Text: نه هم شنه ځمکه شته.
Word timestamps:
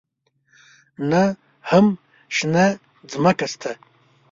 نه 1.09 1.23
هم 1.69 1.85
شنه 2.35 2.65
ځمکه 3.11 3.45
شته. 3.51 3.71